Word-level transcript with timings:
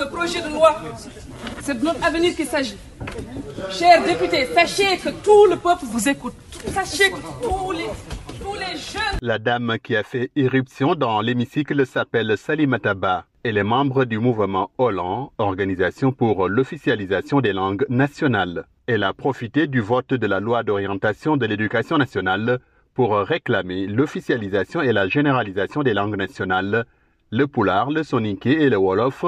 Ce 0.00 0.06
projet 0.06 0.40
de 0.40 0.48
loi, 0.48 0.76
c'est 1.60 1.78
de 1.78 1.84
notre 1.84 2.02
avenir 2.02 2.34
qu'il 2.34 2.46
s'agit. 2.46 2.78
Chers 3.68 4.02
députés, 4.02 4.46
sachez 4.46 4.96
que 4.96 5.10
tout 5.10 5.44
le 5.44 5.56
peuple 5.56 5.84
vous 5.84 6.08
écoute. 6.08 6.32
Sachez 6.68 7.10
que 7.10 7.16
tous 7.42 7.72
les, 7.72 7.84
jeunes... 8.78 9.18
La 9.20 9.38
dame 9.38 9.76
qui 9.82 9.94
a 9.96 10.02
fait 10.02 10.30
irruption 10.36 10.94
dans 10.94 11.20
l'hémicycle 11.20 11.84
s'appelle 11.84 12.38
Salimataba. 12.38 13.26
Elle 13.42 13.58
est 13.58 13.62
membre 13.62 14.06
du 14.06 14.18
mouvement 14.18 14.70
Hollande, 14.78 15.28
organisation 15.36 16.12
pour 16.12 16.48
l'officialisation 16.48 17.42
des 17.42 17.52
langues 17.52 17.84
nationales. 17.90 18.64
Elle 18.86 19.04
a 19.04 19.12
profité 19.12 19.66
du 19.66 19.82
vote 19.82 20.14
de 20.14 20.26
la 20.26 20.40
loi 20.40 20.62
d'orientation 20.62 21.36
de 21.36 21.44
l'éducation 21.44 21.98
nationale 21.98 22.60
pour 22.94 23.18
réclamer 23.18 23.86
l'officialisation 23.86 24.80
et 24.80 24.94
la 24.94 25.08
généralisation 25.08 25.82
des 25.82 25.92
langues 25.92 26.16
nationales, 26.16 26.86
le 27.28 27.46
poulard, 27.46 27.90
le 27.90 28.02
soninké 28.02 28.62
et 28.62 28.70
le 28.70 28.78
wolof, 28.78 29.26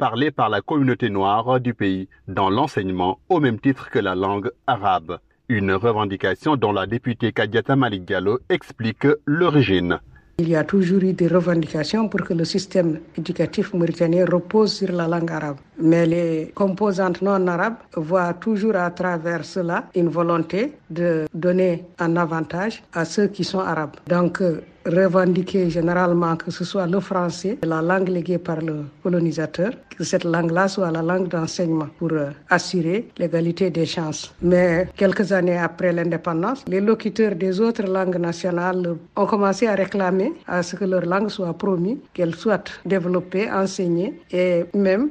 parlés 0.00 0.30
par 0.30 0.48
la 0.48 0.62
communauté 0.62 1.10
noire 1.10 1.60
du 1.60 1.74
pays 1.74 2.08
dans 2.26 2.48
l'enseignement 2.48 3.18
au 3.28 3.38
même 3.38 3.60
titre 3.60 3.90
que 3.90 3.98
la 3.98 4.14
langue 4.14 4.50
arabe. 4.66 5.18
Une 5.50 5.72
revendication 5.72 6.56
dont 6.56 6.72
la 6.72 6.86
députée 6.86 7.32
Kadiata 7.32 7.76
Malik 7.76 8.10
explique 8.48 9.06
l'origine. 9.26 9.98
Il 10.38 10.48
y 10.48 10.56
a 10.56 10.64
toujours 10.64 11.02
eu 11.02 11.12
des 11.12 11.28
revendications 11.28 12.08
pour 12.08 12.22
que 12.22 12.32
le 12.32 12.46
système 12.46 12.98
éducatif 13.18 13.74
mauritanien 13.74 14.24
repose 14.24 14.72
sur 14.72 14.90
la 14.90 15.06
langue 15.06 15.30
arabe. 15.30 15.58
Mais 15.80 16.06
les 16.06 16.52
composantes 16.54 17.22
non 17.22 17.46
arabes 17.46 17.76
voient 17.96 18.34
toujours 18.34 18.76
à 18.76 18.90
travers 18.90 19.44
cela 19.44 19.84
une 19.94 20.08
volonté 20.08 20.74
de 20.90 21.26
donner 21.34 21.84
un 21.98 22.16
avantage 22.16 22.82
à 22.92 23.04
ceux 23.04 23.28
qui 23.28 23.44
sont 23.44 23.60
arabes. 23.60 23.96
Donc, 24.08 24.42
revendiquer 24.86 25.70
généralement 25.70 26.36
que 26.36 26.50
ce 26.50 26.64
soit 26.64 26.86
le 26.86 27.00
français, 27.00 27.58
la 27.62 27.82
langue 27.82 28.08
léguée 28.08 28.38
par 28.38 28.60
le 28.60 28.84
colonisateur, 29.02 29.72
que 29.96 30.04
cette 30.04 30.24
langue-là 30.24 30.68
soit 30.68 30.90
la 30.90 31.02
langue 31.02 31.28
d'enseignement 31.28 31.88
pour 31.98 32.10
assurer 32.48 33.08
l'égalité 33.18 33.70
des 33.70 33.86
chances. 33.86 34.34
Mais 34.40 34.88
quelques 34.96 35.32
années 35.32 35.58
après 35.58 35.92
l'indépendance, 35.92 36.64
les 36.66 36.80
locuteurs 36.80 37.34
des 37.34 37.60
autres 37.60 37.82
langues 37.86 38.16
nationales 38.16 38.96
ont 39.16 39.26
commencé 39.26 39.66
à 39.66 39.74
réclamer 39.74 40.32
à 40.46 40.62
ce 40.62 40.76
que 40.76 40.84
leur 40.84 41.04
langue 41.04 41.28
soit 41.28 41.52
promise, 41.52 41.98
qu'elle 42.14 42.34
soit 42.34 42.70
développée, 42.86 43.50
enseignée 43.50 44.18
et 44.32 44.64
même 44.74 45.10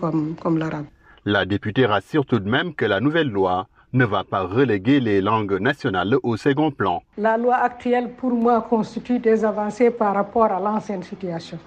comme 0.00 0.58
l'arabe. 0.58 0.86
La 1.24 1.44
députée 1.44 1.86
rassure 1.86 2.24
tout 2.24 2.38
de 2.38 2.48
même 2.48 2.74
que 2.74 2.84
la 2.84 3.00
nouvelle 3.00 3.30
loi 3.30 3.66
ne 3.92 4.04
va 4.04 4.24
pas 4.24 4.42
reléguer 4.42 5.00
les 5.00 5.20
langues 5.20 5.58
nationales 5.60 6.16
au 6.22 6.36
second 6.36 6.70
plan. 6.70 7.02
La 7.18 7.36
loi 7.36 7.56
actuelle, 7.56 8.10
pour 8.16 8.30
moi, 8.30 8.66
constitue 8.68 9.18
des 9.18 9.44
avancées 9.44 9.90
par 9.90 10.14
rapport 10.14 10.44
à 10.52 10.60
l'ancienne 10.60 11.02
situation, 11.02 11.58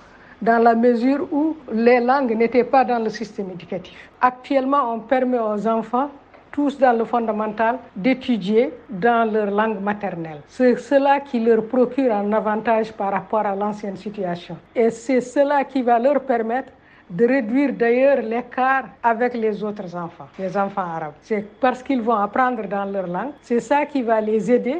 dans 0.41 0.61
la 0.61 0.75
mesure 0.75 1.27
où 1.31 1.57
les 1.73 1.99
langues 1.99 2.35
n'étaient 2.37 2.63
pas 2.63 2.85
dans 2.85 2.99
le 2.99 3.09
système 3.09 3.51
éducatif. 3.51 3.97
Actuellement, 4.21 4.93
on 4.93 4.99
permet 4.99 5.39
aux 5.39 5.67
enfants 5.67 6.09
tous 6.51 6.77
dans 6.77 6.97
le 6.97 7.05
fondamental, 7.05 7.77
d'étudier 7.95 8.73
dans 8.89 9.31
leur 9.31 9.51
langue 9.51 9.81
maternelle. 9.81 10.41
C'est 10.47 10.77
cela 10.77 11.19
qui 11.19 11.39
leur 11.39 11.63
procure 11.65 12.11
un 12.13 12.33
avantage 12.33 12.91
par 12.91 13.11
rapport 13.11 13.45
à 13.45 13.55
l'ancienne 13.55 13.95
situation. 13.95 14.57
Et 14.75 14.89
c'est 14.89 15.21
cela 15.21 15.63
qui 15.63 15.81
va 15.81 15.99
leur 15.99 16.21
permettre 16.21 16.71
de 17.09 17.25
réduire 17.25 17.73
d'ailleurs 17.73 18.21
l'écart 18.21 18.85
avec 19.02 19.33
les 19.33 19.63
autres 19.63 19.95
enfants, 19.95 20.27
les 20.38 20.55
enfants 20.55 20.81
arabes. 20.81 21.13
C'est 21.21 21.45
parce 21.59 21.81
qu'ils 21.81 22.01
vont 22.01 22.16
apprendre 22.16 22.67
dans 22.67 22.85
leur 22.85 23.07
langue, 23.07 23.31
c'est 23.41 23.59
ça 23.59 23.85
qui 23.85 24.01
va 24.01 24.21
les 24.21 24.51
aider 24.51 24.77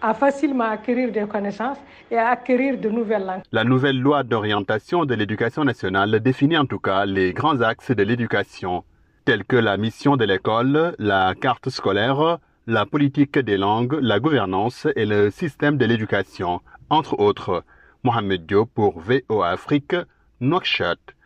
à 0.00 0.14
facilement 0.14 0.64
acquérir 0.70 1.12
des 1.12 1.26
connaissances 1.26 1.78
et 2.10 2.16
à 2.16 2.30
acquérir 2.30 2.78
de 2.78 2.88
nouvelles 2.88 3.24
langues. 3.24 3.42
La 3.52 3.64
nouvelle 3.64 4.00
loi 4.00 4.22
d'orientation 4.22 5.04
de 5.04 5.14
l'éducation 5.14 5.64
nationale 5.64 6.20
définit 6.20 6.58
en 6.58 6.66
tout 6.66 6.80
cas 6.80 7.04
les 7.04 7.32
grands 7.32 7.60
axes 7.60 7.92
de 7.92 8.02
l'éducation, 8.02 8.84
tels 9.24 9.44
que 9.44 9.56
la 9.56 9.76
mission 9.76 10.16
de 10.16 10.24
l'école, 10.24 10.94
la 10.98 11.34
carte 11.40 11.70
scolaire, 11.70 12.38
la 12.66 12.86
politique 12.86 13.38
des 13.38 13.56
langues, 13.56 13.98
la 14.00 14.20
gouvernance 14.20 14.86
et 14.96 15.06
le 15.06 15.30
système 15.30 15.76
de 15.76 15.84
l'éducation, 15.84 16.60
entre 16.90 17.18
autres. 17.18 17.64
Mohamed 18.04 18.46
Diop 18.46 18.68
pour 18.74 19.00
VOA 19.00 19.50
Afrique, 19.50 19.94
Nouakchott. 20.40 21.14